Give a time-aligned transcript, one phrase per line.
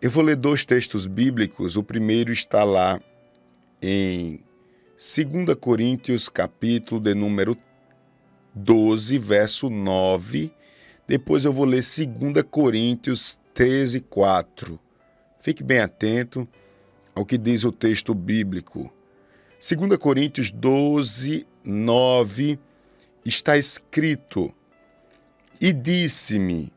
[0.00, 1.74] Eu vou ler dois textos bíblicos.
[1.74, 3.00] O primeiro está lá
[3.82, 4.38] em
[4.96, 7.58] 2 Coríntios, capítulo de número
[8.54, 10.52] 12, verso 9.
[11.04, 14.78] Depois eu vou ler 2 Coríntios 13, 4.
[15.40, 16.46] Fique bem atento
[17.12, 18.92] ao que diz o texto bíblico.
[19.58, 22.56] 2 Coríntios 12, 9
[23.24, 24.54] está escrito:
[25.60, 26.72] E disse-me,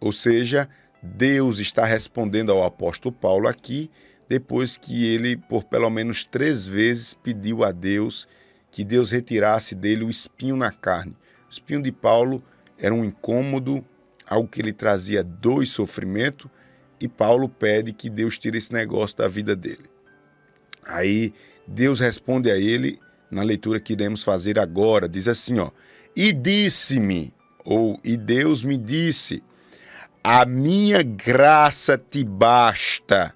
[0.00, 0.66] ou seja,
[1.02, 3.90] Deus está respondendo ao apóstolo Paulo aqui,
[4.28, 8.26] depois que ele, por pelo menos três vezes, pediu a Deus
[8.70, 11.16] que Deus retirasse dele o espinho na carne.
[11.48, 12.42] O espinho de Paulo
[12.78, 13.84] era um incômodo,
[14.26, 16.50] algo que ele trazia dor e sofrimento,
[17.00, 19.88] e Paulo pede que Deus tire esse negócio da vida dele.
[20.84, 21.32] Aí
[21.66, 22.98] Deus responde a ele
[23.30, 25.70] na leitura que iremos fazer agora, diz assim, ó:
[26.14, 27.32] "E disse-me,
[27.64, 29.42] ou e Deus me disse:
[30.30, 33.34] A minha graça te basta,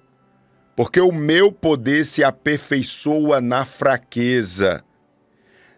[0.75, 4.83] porque o meu poder se aperfeiçoa na fraqueza.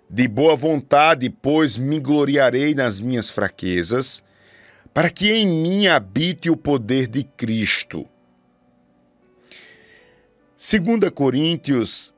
[0.09, 4.21] De boa vontade, pois, me gloriarei nas minhas fraquezas,
[4.93, 8.05] para que em mim habite o poder de Cristo.
[10.57, 12.13] 2 Coríntios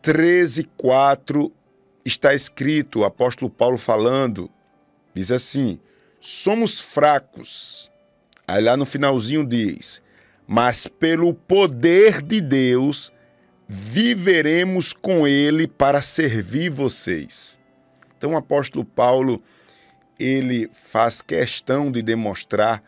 [0.00, 1.52] 13, 4
[2.04, 4.48] está escrito, o apóstolo Paulo falando,
[5.12, 5.80] diz assim:
[6.20, 7.90] somos fracos.
[8.48, 10.00] Aí lá no finalzinho diz:
[10.46, 13.12] mas pelo poder de Deus
[13.68, 17.60] viveremos com ele para servir vocês.
[18.16, 19.42] Então o apóstolo Paulo
[20.18, 22.82] ele faz questão de demonstrar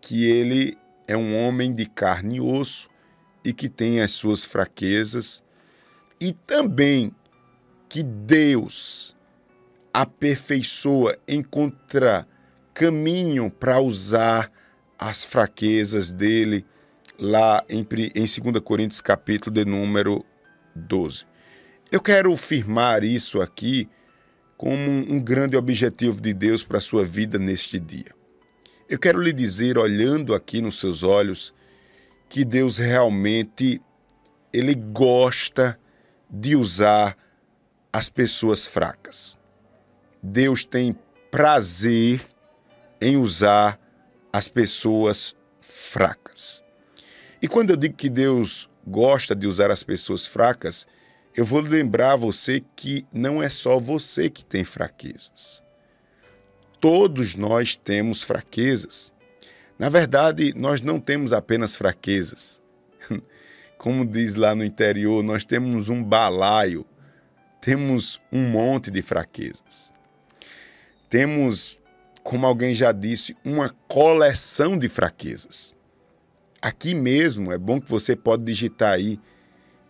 [0.00, 2.88] que ele é um homem de carne e osso
[3.44, 5.42] e que tem as suas fraquezas
[6.18, 7.14] e também
[7.88, 9.14] que Deus
[9.92, 12.26] aperfeiçoa, encontra
[12.74, 14.50] caminho para usar
[14.98, 16.64] as fraquezas dele
[17.18, 20.24] lá em, em 2 Coríntios capítulo de número
[20.74, 21.24] 12.
[21.90, 23.88] Eu quero firmar isso aqui
[24.56, 28.14] como um grande objetivo de Deus para a sua vida neste dia.
[28.88, 31.54] Eu quero lhe dizer, olhando aqui nos seus olhos,
[32.28, 33.80] que Deus realmente
[34.52, 35.78] ele gosta
[36.30, 37.16] de usar
[37.92, 39.38] as pessoas fracas.
[40.22, 40.94] Deus tem
[41.30, 42.20] prazer
[43.00, 43.78] em usar
[44.36, 46.62] as pessoas fracas.
[47.40, 50.86] E quando eu digo que Deus gosta de usar as pessoas fracas,
[51.34, 55.62] eu vou lembrar você que não é só você que tem fraquezas.
[56.78, 59.10] Todos nós temos fraquezas.
[59.78, 62.62] Na verdade, nós não temos apenas fraquezas.
[63.78, 66.84] Como diz lá no interior, nós temos um balaio,
[67.62, 69.94] temos um monte de fraquezas.
[71.08, 71.78] Temos,
[72.26, 75.74] como alguém já disse, uma coleção de fraquezas.
[76.60, 79.18] Aqui mesmo, é bom que você pode digitar aí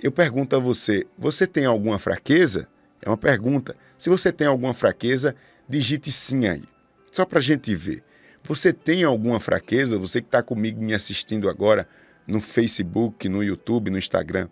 [0.01, 2.69] eu pergunto a você: você tem alguma fraqueza?
[3.01, 3.75] É uma pergunta.
[3.97, 5.35] Se você tem alguma fraqueza,
[5.69, 6.65] digite sim aí,
[7.11, 8.03] só para a gente ver.
[8.45, 9.99] Você tem alguma fraqueza?
[9.99, 11.89] Você que está comigo me assistindo agora
[12.27, 14.49] no Facebook, no YouTube, no Instagram,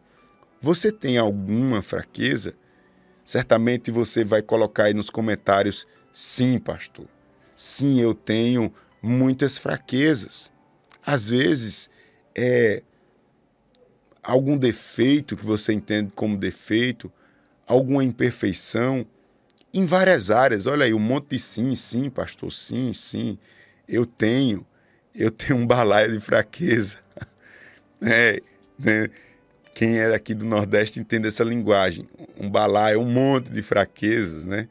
[0.61, 2.55] você tem alguma fraqueza?
[3.25, 7.14] Certamente você vai colocar aí nos comentários: sim, pastor.
[7.57, 8.73] Sim, eu tenho
[9.03, 10.51] muitas fraquezas.
[11.05, 11.89] Às vezes,
[12.35, 12.83] é
[14.23, 17.13] algum defeito que você entende como defeito,
[17.67, 19.07] alguma imperfeição,
[19.73, 20.67] em várias áreas.
[20.67, 23.39] Olha aí, um monte de sim, sim, pastor, sim, sim.
[23.89, 24.67] Eu tenho,
[25.15, 26.99] eu tenho um balaio de fraqueza.
[28.07, 28.39] É,
[28.79, 29.09] né?
[29.75, 32.09] Quem é aqui do Nordeste entende essa linguagem.
[32.39, 34.69] Um balaio, um monte de fraquezas, né?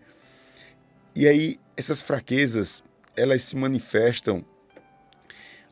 [1.15, 2.83] E aí, essas fraquezas,
[3.15, 4.45] elas se manifestam,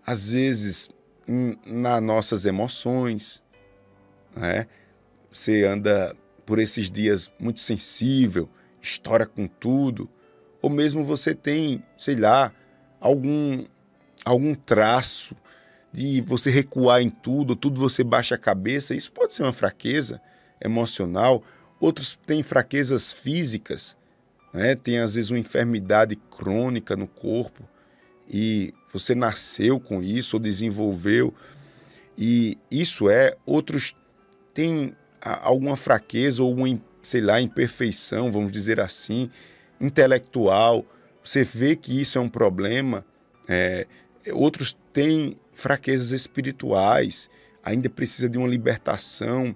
[0.05, 0.89] às vezes,
[1.65, 3.43] nas nossas emoções,
[4.35, 4.67] né?
[5.31, 8.49] Você anda por esses dias muito sensível,
[8.81, 10.09] estoura com tudo,
[10.61, 12.53] ou mesmo você tem, sei lá,
[12.99, 13.65] algum
[14.23, 15.35] algum traço
[15.91, 20.21] de você recuar em tudo, tudo você baixa a cabeça, isso pode ser uma fraqueza
[20.63, 21.43] emocional.
[21.79, 23.97] Outros têm fraquezas físicas,
[24.53, 24.75] né?
[24.75, 27.67] tem às vezes uma enfermidade crônica no corpo
[28.29, 31.33] e você nasceu com isso ou desenvolveu.
[32.17, 33.95] E isso é, outros
[34.53, 39.29] tem alguma fraqueza ou uma, sei lá, imperfeição, vamos dizer assim,
[39.79, 40.85] intelectual,
[41.23, 43.05] você vê que isso é um problema.
[43.47, 43.87] É,
[44.33, 47.29] outros têm fraquezas espirituais,
[47.63, 49.55] ainda precisa de uma libertação,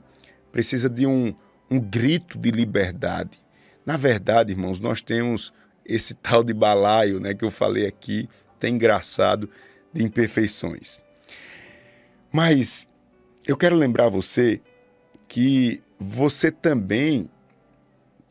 [0.51, 1.33] precisa de um,
[1.69, 3.44] um grito de liberdade.
[3.85, 5.53] Na verdade, irmãos, nós temos
[5.85, 8.27] esse tal de balaio, né, que eu falei aqui,
[8.59, 9.49] tem engraçado,
[9.93, 11.01] de imperfeições.
[12.31, 12.87] Mas
[13.47, 14.61] eu quero lembrar você
[15.27, 17.29] que você também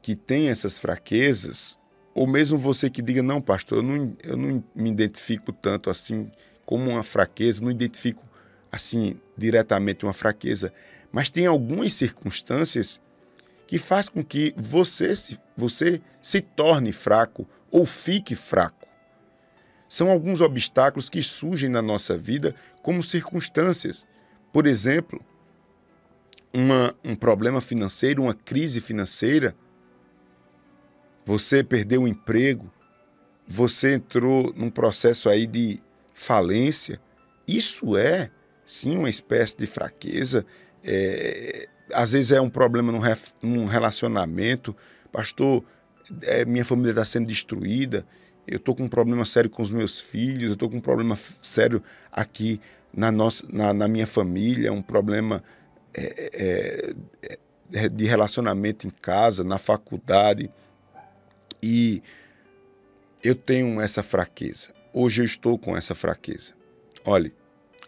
[0.02, 1.78] que tem essas fraquezas,
[2.14, 6.30] ou mesmo você que diga, não, pastor, eu não, eu não me identifico tanto assim
[6.66, 8.22] como uma fraqueza, não identifico
[8.70, 10.70] assim diretamente uma fraqueza,
[11.10, 13.00] mas tem algumas circunstâncias
[13.66, 18.86] que faz com que você se, você se torne fraco ou fique fraco.
[19.88, 24.06] São alguns obstáculos que surgem na nossa vida como circunstâncias.
[24.52, 25.24] Por exemplo,
[26.52, 29.56] uma, um problema financeiro, uma crise financeira,
[31.24, 32.72] você perdeu o emprego,
[33.46, 35.82] você entrou num processo aí de
[36.12, 37.00] falência.
[37.46, 38.30] Isso é,
[38.64, 40.44] sim, uma espécie de fraqueza.
[40.82, 43.00] É, às vezes é um problema num,
[43.42, 44.76] num relacionamento.
[45.12, 45.64] Pastor,
[46.22, 48.06] é, minha família está sendo destruída.
[48.46, 50.48] Eu estou com um problema sério com os meus filhos.
[50.48, 51.82] Eu estou com um problema sério
[52.12, 52.60] aqui
[52.92, 54.72] na, nossa, na, na minha família.
[54.72, 55.42] Um problema
[55.94, 57.36] é, é,
[57.72, 60.50] é de relacionamento em casa, na faculdade
[61.66, 62.02] e
[63.22, 64.68] eu tenho essa fraqueza.
[64.92, 66.52] Hoje eu estou com essa fraqueza.
[67.06, 67.32] Olhe,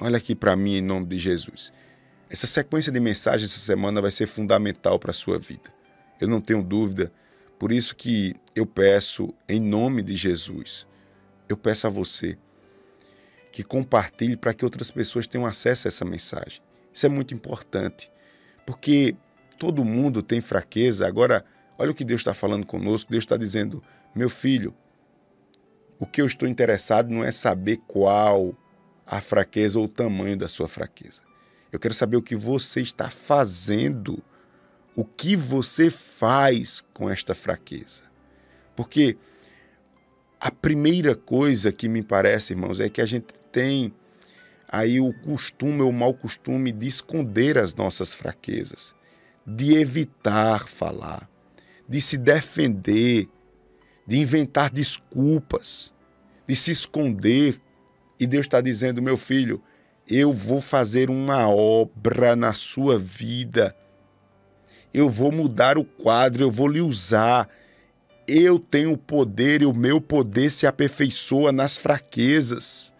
[0.00, 1.70] olha aqui para mim em nome de Jesus.
[2.28, 5.72] Essa sequência de mensagens essa semana vai ser fundamental para a sua vida.
[6.20, 7.12] Eu não tenho dúvida.
[7.58, 10.86] Por isso que eu peço em nome de Jesus,
[11.48, 12.36] eu peço a você
[13.50, 16.60] que compartilhe para que outras pessoas tenham acesso a essa mensagem.
[16.92, 18.10] Isso é muito importante,
[18.66, 19.16] porque
[19.58, 21.06] todo mundo tem fraqueza.
[21.06, 21.44] Agora,
[21.78, 23.10] Olha o que Deus está falando conosco.
[23.10, 23.82] Deus está dizendo:
[24.14, 24.74] meu filho,
[25.98, 28.56] o que eu estou interessado não é saber qual
[29.04, 31.22] a fraqueza ou o tamanho da sua fraqueza.
[31.76, 34.22] Eu quero saber o que você está fazendo,
[34.94, 38.02] o que você faz com esta fraqueza.
[38.74, 39.16] Porque
[40.40, 43.94] a primeira coisa que me parece, irmãos, é que a gente tem
[44.68, 48.94] aí o costume, o mau costume de esconder as nossas fraquezas,
[49.46, 51.28] de evitar falar
[51.88, 53.28] de se defender,
[54.06, 55.92] de inventar desculpas,
[56.46, 57.56] de se esconder.
[58.18, 59.62] E Deus está dizendo: meu filho,
[60.08, 63.74] eu vou fazer uma obra na sua vida.
[64.94, 67.48] Eu vou mudar o quadro, eu vou lhe usar.
[68.26, 72.92] Eu tenho poder e o meu poder se aperfeiçoa nas fraquezas.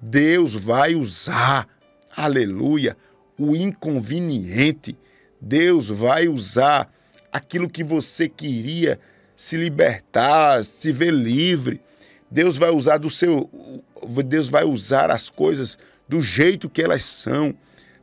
[0.00, 1.66] Deus vai usar,
[2.14, 2.96] aleluia,
[3.38, 4.96] o inconveniente.
[5.40, 6.90] Deus vai usar
[7.32, 8.98] aquilo que você queria
[9.34, 11.80] se libertar, se ver livre.
[12.30, 13.48] Deus vai usar do seu
[14.26, 17.54] Deus vai usar as coisas do jeito que elas são.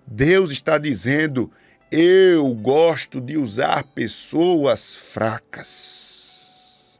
[0.05, 1.51] Deus está dizendo:
[1.91, 7.00] "Eu gosto de usar pessoas fracas".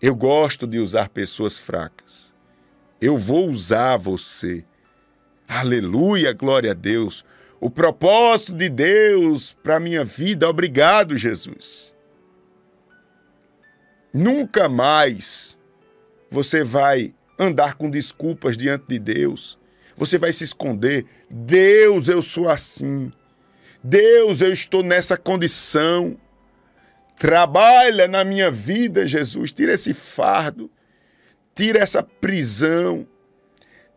[0.00, 2.34] Eu gosto de usar pessoas fracas.
[3.00, 4.64] Eu vou usar você.
[5.48, 7.24] Aleluia, glória a Deus
[7.60, 10.48] o propósito de Deus para a minha vida.
[10.48, 11.94] Obrigado, Jesus.
[14.12, 15.55] Nunca mais
[16.30, 19.58] você vai andar com desculpas diante de Deus.
[19.96, 21.06] Você vai se esconder.
[21.30, 23.10] Deus, eu sou assim.
[23.82, 26.18] Deus, eu estou nessa condição.
[27.18, 29.52] Trabalha na minha vida, Jesus.
[29.52, 30.70] Tira esse fardo.
[31.54, 33.06] Tira essa prisão.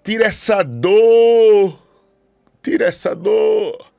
[0.03, 1.89] Tira essa dor
[2.61, 3.91] Tira essa dor.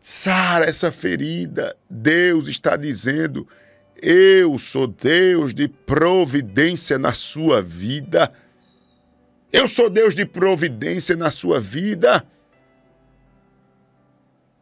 [0.00, 1.76] Sara essa ferida.
[1.88, 3.46] Deus está dizendo:
[4.06, 8.30] Eu sou Deus de providência na sua vida.
[9.50, 12.22] Eu sou Deus de providência na sua vida.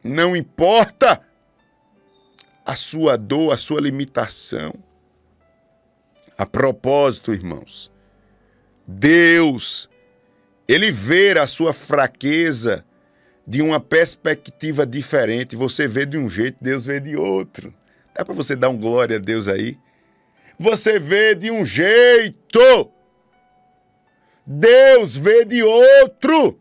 [0.01, 1.21] Não importa
[2.65, 4.73] a sua dor, a sua limitação.
[6.39, 7.91] A propósito, irmãos,
[8.87, 9.91] Deus
[10.69, 12.85] ele vê a sua fraqueza
[13.45, 15.57] de uma perspectiva diferente.
[15.57, 17.75] Você vê de um jeito, Deus vê de outro.
[18.15, 19.79] Dá para você dar um glória a Deus aí?
[20.59, 22.91] Você vê de um jeito.
[24.47, 26.59] Deus vê de outro.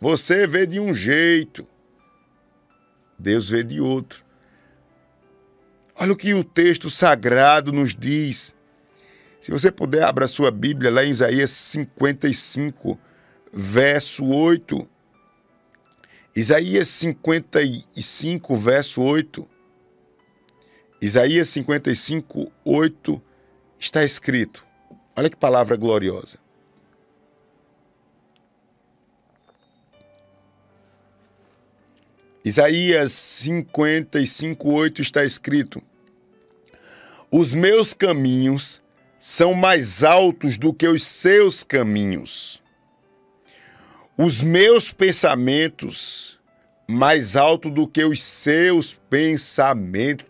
[0.00, 1.66] Você vê de um jeito.
[3.18, 4.24] Deus vê de outro.
[5.98, 8.54] Olha o que o texto sagrado nos diz
[9.46, 12.98] se você puder, abra sua Bíblia lá em Isaías 55,
[13.52, 14.88] verso 8.
[16.36, 19.48] Isaías 55, verso 8.
[21.00, 23.22] Isaías 55, 8
[23.80, 24.62] está escrito.
[25.16, 26.38] Olha que palavra gloriosa.
[32.44, 35.82] Isaías 55, 8 está escrito:
[37.30, 38.82] Os meus caminhos
[39.18, 42.62] são mais altos do que os seus caminhos.
[44.18, 46.40] Os meus pensamentos
[46.88, 50.24] mais alto do que os seus pensamentos.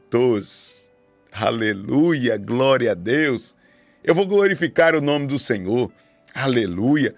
[1.31, 3.55] Aleluia, glória a Deus.
[4.02, 5.93] Eu vou glorificar o nome do Senhor.
[6.35, 7.14] Aleluia.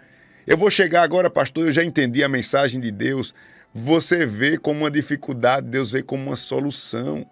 [0.46, 3.32] Eu vou chegar agora, pastor, eu já entendi a mensagem de Deus.
[3.72, 7.24] Você vê como uma dificuldade, Deus vê como uma solução.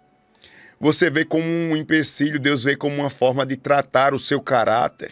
[0.79, 5.11] Você vê como um empecilho, Deus vê como uma forma de tratar o seu caráter.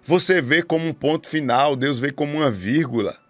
[0.00, 3.20] Você vê como um ponto final, Deus vê como uma vírgula.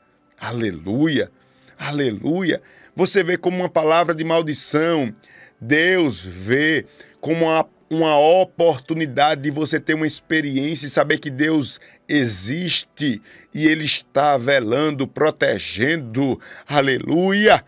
[0.43, 1.31] Aleluia,
[1.79, 2.61] aleluia.
[2.97, 5.15] Você vê como uma palavra de maldição.
[5.61, 6.85] Deus vê
[7.21, 13.23] como uma, uma oportunidade de você ter uma experiência e saber que Deus existe
[13.55, 16.41] e Ele está velando, protegendo.
[16.67, 17.65] Aleluia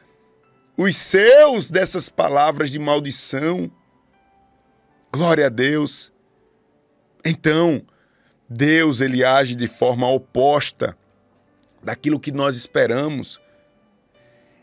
[0.77, 3.71] os seus dessas palavras de maldição.
[5.13, 6.13] Glória a Deus.
[7.25, 7.81] Então,
[8.51, 10.99] Deus ele age de forma oposta
[11.85, 13.41] daquilo que nós esperamos.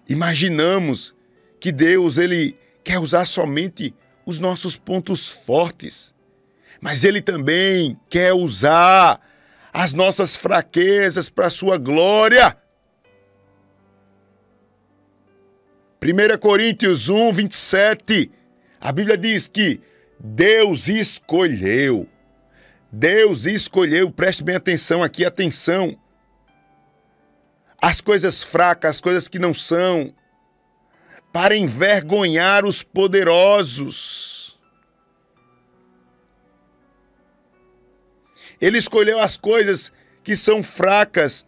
[0.10, 1.16] Imaginamos
[1.60, 3.94] que Deus ele quer usar somente
[4.26, 6.14] os nossos pontos fortes,
[6.82, 9.22] mas ele também quer usar
[9.72, 12.58] as nossas fraquezas para a sua glória.
[16.04, 18.32] 1 Coríntios 1, 27,
[18.80, 19.80] a Bíblia diz que
[20.20, 22.10] Deus escolheu.
[22.92, 25.98] Deus escolheu, preste bem atenção aqui, atenção.
[27.82, 30.14] As coisas fracas, as coisas que não são,
[31.34, 34.60] para envergonhar os poderosos.
[38.60, 39.92] Ele escolheu as coisas
[40.24, 41.48] que são fracas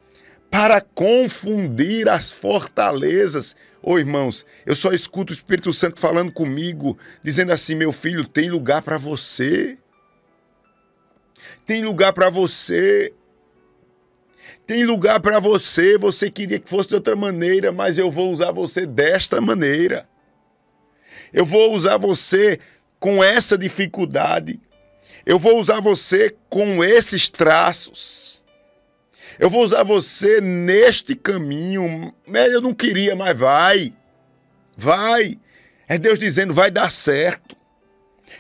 [0.50, 3.56] para confundir as fortalezas.
[3.82, 8.28] Ô oh, irmãos, eu só escuto o Espírito Santo falando comigo, dizendo assim: meu filho,
[8.28, 9.78] tem lugar para você.
[11.66, 13.14] Tem lugar para você.
[14.66, 15.98] Tem lugar para você.
[15.98, 20.08] Você queria que fosse de outra maneira, mas eu vou usar você desta maneira.
[21.32, 22.60] Eu vou usar você
[23.00, 24.60] com essa dificuldade.
[25.26, 28.42] Eu vou usar você com esses traços.
[29.40, 32.14] Eu vou usar você neste caminho.
[32.28, 33.94] Eu não queria, mas vai.
[34.78, 35.40] Vai.
[35.88, 37.56] É Deus dizendo: vai dar certo.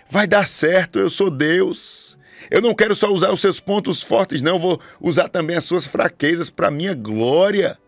[0.09, 2.17] Vai dar certo, eu sou Deus.
[2.53, 4.57] Eu não quero só usar os seus pontos fortes, não.
[4.57, 7.79] Eu vou usar também as suas fraquezas para minha glória.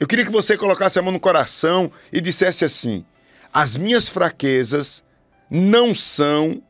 [0.00, 3.04] Eu queria que você colocasse a mão no coração e dissesse assim:
[3.52, 5.04] as minhas fraquezas
[5.50, 6.62] não são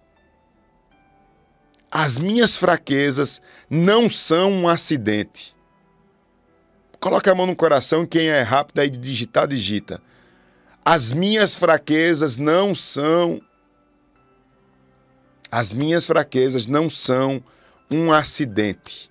[1.93, 3.41] as minhas fraquezas
[3.71, 5.55] não são um acidente.
[6.99, 10.03] Coloque a mão no coração, quem é rápido aí de digitar, digita.
[10.85, 13.41] As minhas fraquezas não são.
[15.53, 17.45] As minhas fraquezas não são
[17.91, 19.11] um acidente.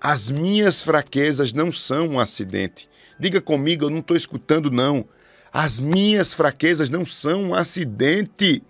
[0.00, 2.90] As minhas fraquezas não são um acidente.
[3.20, 5.06] Diga comigo, eu não estou escutando, não.
[5.52, 8.64] As minhas fraquezas não são um acidente.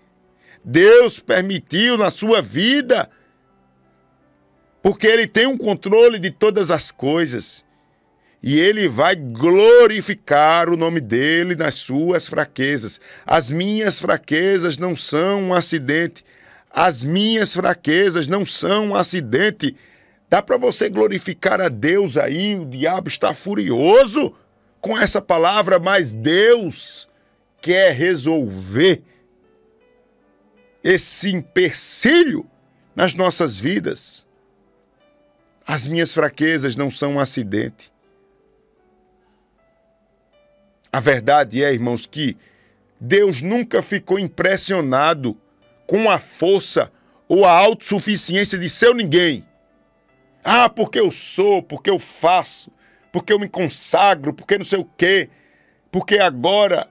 [0.62, 3.08] Deus permitiu na sua vida
[4.82, 7.64] porque ele tem um controle de todas as coisas.
[8.42, 13.00] E ele vai glorificar o nome dele nas suas fraquezas.
[13.24, 16.22] As minhas fraquezas não são um acidente.
[16.70, 19.76] As minhas fraquezas não são um acidente.
[20.28, 24.32] Dá para você glorificar a Deus aí, o diabo está furioso
[24.80, 27.08] com essa palavra, mas Deus
[27.60, 29.02] quer resolver
[30.82, 32.48] esse empecilho
[32.94, 34.24] nas nossas vidas.
[35.66, 37.92] As minhas fraquezas não são um acidente.
[40.92, 42.36] A verdade é, irmãos, que
[42.98, 45.36] Deus nunca ficou impressionado
[45.90, 46.88] com a força
[47.28, 49.44] ou a autossuficiência de seu ninguém.
[50.44, 52.70] Ah, porque eu sou, porque eu faço,
[53.10, 55.28] porque eu me consagro, porque não sei o quê,
[55.90, 56.88] porque agora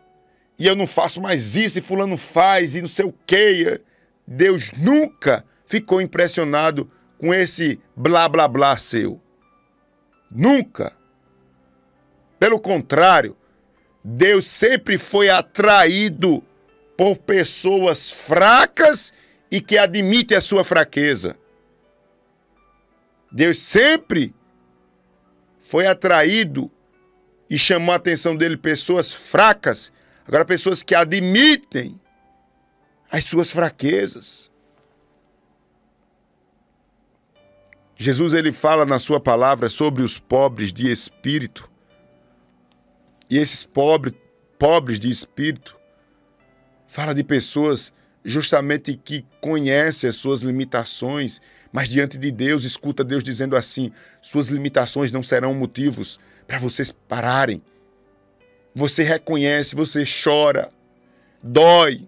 [0.59, 3.79] e eu não faço mais isso e fulano faz e não sei o quê.
[4.27, 9.21] Deus nunca ficou impressionado com esse blá blá blá seu.
[10.29, 10.91] Nunca.
[12.37, 13.37] Pelo contrário,
[14.03, 16.43] Deus sempre foi atraído
[16.99, 19.13] por pessoas fracas
[19.49, 21.37] e que admitem a sua fraqueza.
[23.31, 24.35] Deus sempre
[25.57, 26.69] foi atraído
[27.49, 29.93] e chamou a atenção dele pessoas fracas,
[30.27, 31.97] agora pessoas que admitem
[33.09, 34.51] as suas fraquezas.
[37.95, 41.71] Jesus ele fala na sua palavra sobre os pobres de espírito.
[43.29, 44.13] E esses pobres,
[44.57, 45.78] pobres de espírito,
[46.89, 47.93] fala de pessoas
[48.25, 51.39] justamente que conhece as suas limitações,
[51.71, 53.91] mas diante de Deus escuta Deus dizendo assim:
[54.21, 57.61] suas limitações não serão motivos para vocês pararem.
[58.75, 60.69] Você reconhece, você chora,
[61.41, 62.07] dói,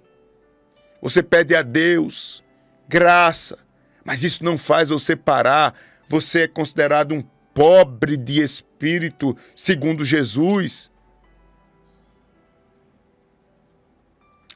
[1.02, 2.44] você pede a Deus
[2.90, 3.58] graça,
[4.04, 5.74] mas isso não faz você parar.
[6.08, 7.22] Você é considerado um
[7.54, 10.90] pobre de espírito, segundo Jesus.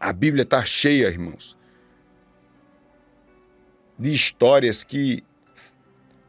[0.06, 1.58] A Bíblia está cheia, irmãos,
[3.98, 5.24] de histórias que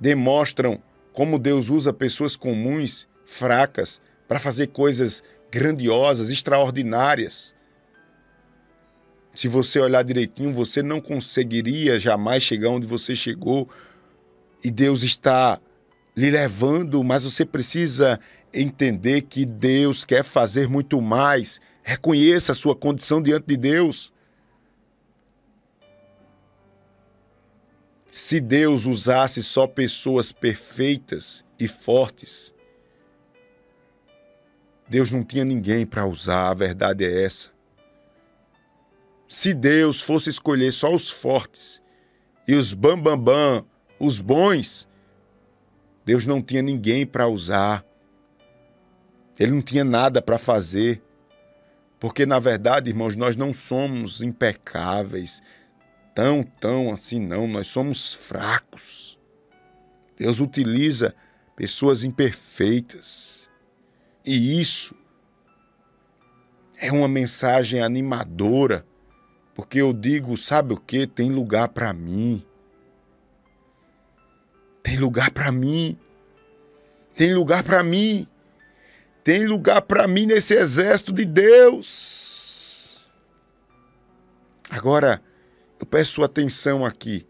[0.00, 7.54] demonstram como Deus usa pessoas comuns, fracas, para fazer coisas grandiosas, extraordinárias.
[9.35, 13.68] Se você olhar direitinho, você não conseguiria jamais chegar onde você chegou.
[14.64, 15.61] E Deus está
[16.16, 18.18] lhe levando, mas você precisa
[18.54, 21.61] entender que Deus quer fazer muito mais.
[21.88, 24.12] Reconheça a sua condição diante de Deus.
[28.11, 32.52] Se Deus usasse só pessoas perfeitas e fortes,
[34.88, 37.52] Deus não tinha ninguém para usar, a verdade é essa.
[39.28, 41.81] Se Deus fosse escolher só os fortes
[42.49, 43.66] e os bambambam, bam, bam,
[44.00, 44.88] os bons,
[46.05, 47.87] Deus não tinha ninguém para usar.
[49.38, 51.05] Ele não tinha nada para fazer.
[51.99, 55.43] Porque, na verdade, irmãos, nós não somos impecáveis,
[56.15, 57.47] tão, tão assim, não.
[57.47, 59.19] Nós somos fracos.
[60.19, 61.15] Deus utiliza
[61.55, 63.49] pessoas imperfeitas.
[64.25, 64.95] E isso
[66.79, 68.85] é uma mensagem animadora
[69.57, 71.07] porque eu digo, sabe o que?
[71.07, 72.45] Tem lugar para mim.
[74.83, 75.99] Tem lugar para mim.
[77.15, 78.29] Tem lugar para mim.
[79.26, 83.00] Tem lugar para mim nesse exército de Deus.
[84.71, 85.21] Agora,
[85.80, 87.26] eu peço sua atenção aqui.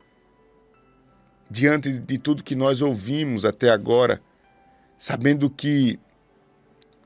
[1.50, 4.20] Diante de tudo que nós ouvimos até agora,
[4.98, 5.98] sabendo que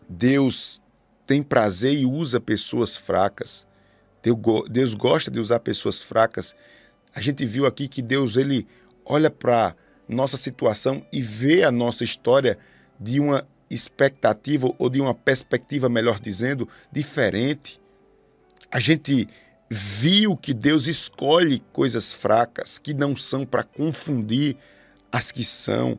[0.08, 0.82] Deus
[1.24, 3.64] tem prazer e usa pessoas fracas.
[4.68, 6.52] Deus gosta de usar pessoas fracas.
[7.14, 8.66] A gente viu aqui que Deus ele
[9.04, 9.76] olha para
[10.08, 12.58] nossa situação e vê a nossa história
[12.98, 17.80] de uma expectativa ou de uma perspectiva, melhor dizendo, diferente.
[18.70, 19.28] A gente
[19.70, 24.56] viu que Deus escolhe coisas fracas que não são para confundir
[25.12, 25.96] as que são.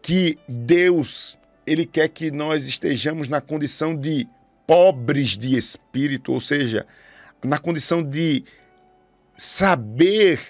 [0.00, 4.28] Que Deus, ele quer que nós estejamos na condição de
[4.66, 6.86] pobres de espírito, ou seja,
[7.42, 8.44] na condição de
[9.36, 10.40] saber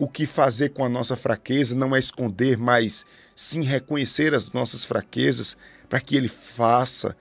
[0.00, 3.04] o que fazer com a nossa fraqueza, não é esconder, mas
[3.36, 5.58] sim reconhecer as nossas fraquezas
[5.90, 7.14] para que Ele faça.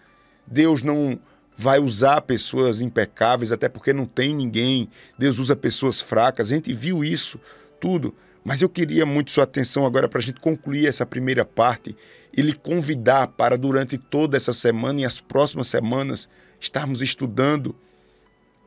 [0.47, 1.19] Deus não
[1.57, 4.87] vai usar pessoas impecáveis, até porque não tem ninguém.
[5.17, 6.49] Deus usa pessoas fracas.
[6.49, 7.37] A gente viu isso
[7.81, 8.15] tudo.
[8.45, 11.93] Mas eu queria muito sua atenção agora para a gente concluir essa primeira parte
[12.35, 16.29] e lhe convidar para, durante toda essa semana e as próximas semanas,
[16.61, 17.75] estarmos estudando,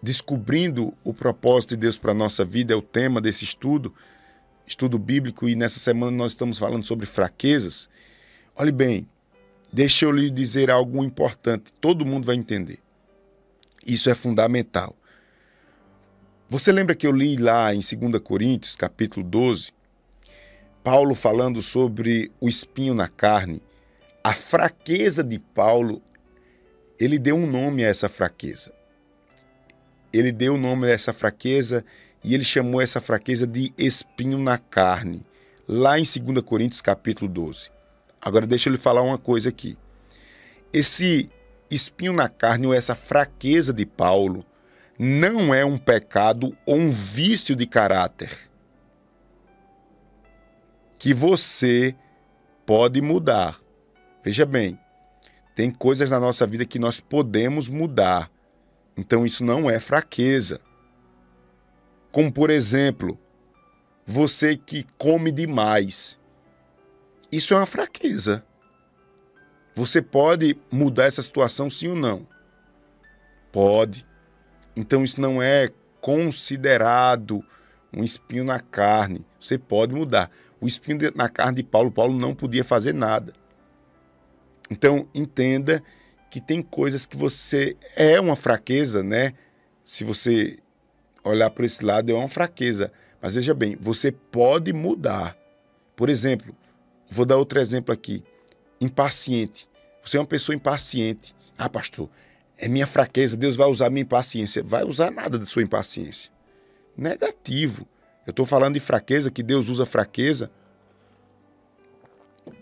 [0.03, 3.95] descobrindo o propósito de Deus para a nossa vida, é o tema desse estudo,
[4.67, 7.89] estudo bíblico, e nessa semana nós estamos falando sobre fraquezas.
[8.57, 9.09] Olhe bem,
[9.73, 12.81] deixa eu lhe dizer algo importante, todo mundo vai entender.
[13.87, 14.97] Isso é fundamental.
[16.49, 19.73] Você lembra que eu li lá em 2 Coríntios, capítulo 12,
[20.83, 23.63] Paulo falando sobre o espinho na carne?
[24.23, 26.03] A fraqueza de Paulo
[26.99, 28.73] ele deu um nome a essa fraqueza.
[30.13, 31.85] Ele deu o nome a essa fraqueza
[32.23, 35.25] e ele chamou essa fraqueza de espinho na carne,
[35.67, 37.71] lá em 2 Coríntios capítulo 12.
[38.21, 39.77] Agora deixa eu lhe falar uma coisa aqui.
[40.73, 41.29] Esse
[41.71, 44.45] espinho na carne ou essa fraqueza de Paulo
[44.99, 48.31] não é um pecado ou um vício de caráter
[51.03, 51.97] que você
[52.65, 53.59] pode mudar.
[54.23, 54.79] Veja bem,
[55.53, 58.31] tem coisas na nossa vida que nós podemos mudar.
[58.97, 60.61] Então isso não é fraqueza.
[62.11, 63.19] Como por exemplo,
[64.05, 66.21] você que come demais.
[67.31, 68.45] Isso é uma fraqueza.
[69.75, 72.27] Você pode mudar essa situação sim ou não?
[73.51, 74.07] Pode.
[74.77, 77.43] Então isso não é considerado
[77.93, 79.25] um espinho na carne.
[79.41, 80.31] Você pode mudar.
[80.61, 83.33] O espinho na carne de Paulo, Paulo não podia fazer nada.
[84.71, 85.83] Então, entenda
[86.33, 89.35] que tem coisas que você é uma fraqueza, né?
[89.85, 90.57] Se você
[91.23, 92.91] olhar por esse lado, é uma fraqueza.
[93.21, 95.37] Mas veja bem, você pode mudar.
[95.95, 96.57] Por exemplo,
[97.07, 98.25] vou dar outro exemplo aqui.
[98.81, 99.69] Impaciente.
[100.03, 101.37] Você é uma pessoa impaciente.
[101.59, 102.09] Ah, pastor,
[102.57, 104.63] é minha fraqueza, Deus vai usar minha impaciência.
[104.63, 106.33] Vai usar nada da sua impaciência.
[106.97, 107.87] Negativo.
[108.27, 110.51] Eu estou falando de fraqueza, que Deus usa fraqueza.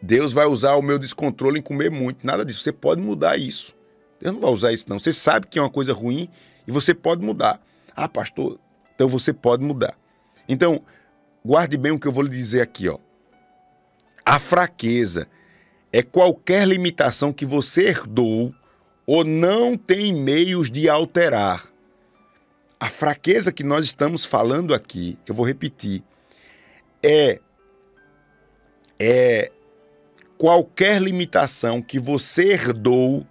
[0.02, 2.26] Deus vai usar o meu descontrole em comer muito.
[2.26, 2.60] Nada disso.
[2.60, 3.74] Você pode mudar isso.
[4.20, 4.98] Deus não vai usar isso, não.
[4.98, 6.28] Você sabe que é uma coisa ruim
[6.66, 7.60] e você pode mudar.
[7.96, 8.58] Ah, pastor,
[8.94, 9.96] então você pode mudar.
[10.48, 10.82] Então,
[11.44, 12.98] guarde bem o que eu vou lhe dizer aqui, ó.
[14.24, 15.26] A fraqueza
[15.92, 18.54] é qualquer limitação que você herdou
[19.06, 21.66] ou não tem meios de alterar.
[22.78, 26.02] A fraqueza que nós estamos falando aqui, eu vou repetir,
[27.02, 27.40] é
[28.98, 29.50] é
[30.40, 33.26] qualquer limitação que você herdou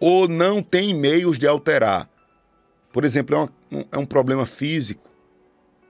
[0.00, 2.08] ou não tem meios de alterar.
[2.90, 5.06] Por exemplo, é, uma, é um problema físico.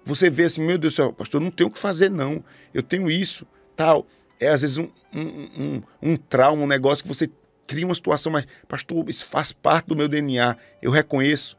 [0.04, 2.42] Você vê assim, meu Deus do céu, pastor, não tenho o que fazer, não.
[2.74, 4.08] Eu tenho isso, tal.
[4.40, 7.30] É às vezes um, um, um, um trauma, um negócio que você
[7.64, 10.56] cria uma situação, mas, pastor, isso faz parte do meu DNA.
[10.82, 11.56] Eu reconheço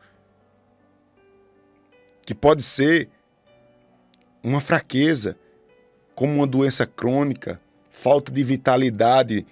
[2.26, 3.10] que pode ser
[4.43, 5.38] uma fraqueza,
[6.13, 7.62] como uma doença crônica,
[7.97, 9.45] falta de vitalidade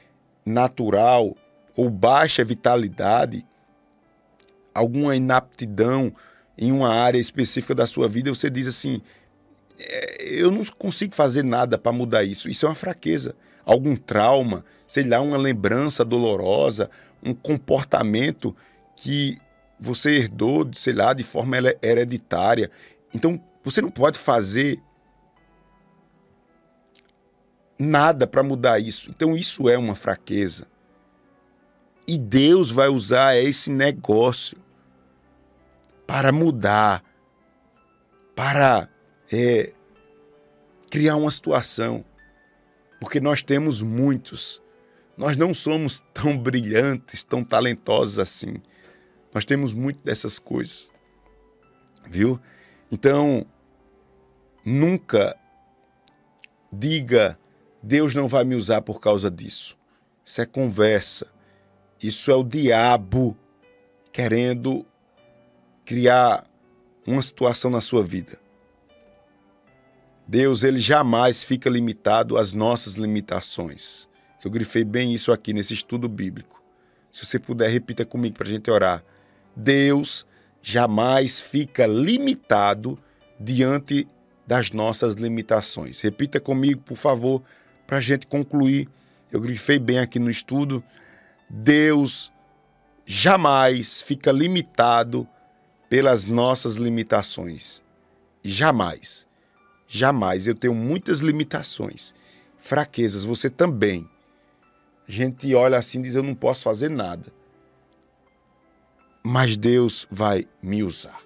[0.45, 1.35] natural
[1.75, 3.43] ou baixa vitalidade,
[4.73, 6.13] alguma inaptidão
[6.55, 9.01] em uma área específica da sua vida, você diz assim:
[9.79, 12.47] é, eu não consigo fazer nada para mudar isso.
[12.47, 13.35] Isso é uma fraqueza.
[13.65, 16.89] Algum trauma, sei lá, uma lembrança dolorosa,
[17.23, 18.55] um comportamento
[18.95, 19.37] que
[19.79, 22.69] você herdou, sei lá, de forma hereditária.
[23.11, 24.79] Então, você não pode fazer
[27.77, 29.09] nada para mudar isso.
[29.09, 30.67] Então, isso é uma fraqueza.
[32.07, 34.57] E Deus vai usar esse negócio
[36.05, 37.03] para mudar,
[38.35, 38.87] para
[39.31, 39.73] é,
[40.89, 42.05] criar uma situação.
[42.99, 44.61] Porque nós temos muitos.
[45.17, 48.55] Nós não somos tão brilhantes, tão talentosos assim.
[49.33, 50.89] Nós temos muito dessas coisas.
[52.07, 52.39] Viu?
[52.91, 53.45] Então,
[54.63, 55.35] nunca
[56.71, 57.37] diga
[57.87, 59.77] Deus não vai me usar por causa disso.
[60.25, 61.27] Isso é conversa.
[62.01, 63.37] Isso é o diabo
[64.11, 64.83] querendo
[65.85, 66.49] criar
[67.05, 68.39] uma situação na sua vida.
[70.27, 74.09] Deus, ele jamais fica limitado às nossas limitações.
[74.43, 76.63] Eu grifei bem isso aqui nesse estudo bíblico.
[77.11, 79.03] Se você puder, repita comigo para a gente orar.
[79.55, 80.25] Deus
[80.59, 82.97] jamais fica limitado
[83.39, 84.07] diante
[84.47, 86.01] das nossas limitações.
[86.01, 87.43] Repita comigo, por favor,
[87.85, 88.89] para a gente concluir.
[89.31, 90.83] Eu grifei bem aqui no estudo.
[91.49, 92.31] Deus
[93.05, 95.27] jamais fica limitado
[95.89, 97.83] pelas nossas limitações.
[98.43, 99.27] Jamais.
[99.87, 100.47] Jamais.
[100.47, 102.13] Eu tenho muitas limitações,
[102.57, 104.09] fraquezas, você também.
[105.07, 107.31] A gente olha assim e diz: Eu não posso fazer nada.
[109.23, 111.19] Mas Deus vai me usar.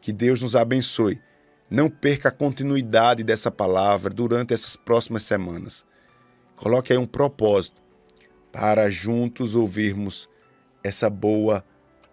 [0.00, 1.20] Que Deus nos abençoe.
[1.72, 5.86] Não perca a continuidade dessa palavra durante essas próximas semanas.
[6.54, 7.80] Coloque aí um propósito
[8.52, 10.28] para juntos ouvirmos
[10.84, 11.64] essa boa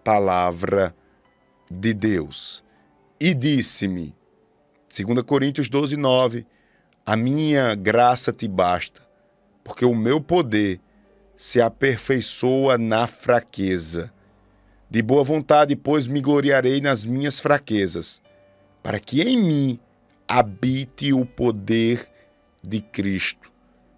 [0.01, 0.95] palavra
[1.69, 2.63] de Deus.
[3.19, 4.15] E disse-me,
[4.97, 6.47] 2 Coríntios 12, 9,
[7.05, 9.01] a minha graça te basta,
[9.61, 10.79] porque o meu poder
[11.35, 14.09] se aperfeiçoa na fraqueza.
[14.89, 18.21] De boa vontade, pois, me gloriarei nas minhas fraquezas,
[18.81, 19.79] para que em mim
[20.27, 22.07] habite o poder
[22.61, 23.51] de Cristo.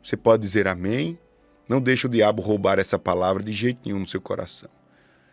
[0.04, 1.18] Você pode dizer amém?
[1.68, 4.70] Não deixe o diabo roubar essa palavra de jeito nenhum no seu coração.